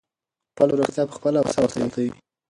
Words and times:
خپله 0.51 0.73
روغتیا 0.79 1.03
په 1.07 1.13
خپله 1.17 1.39
وساتئ. 1.41 2.07